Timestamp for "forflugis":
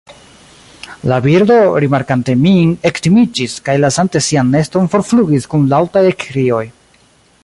4.95-5.49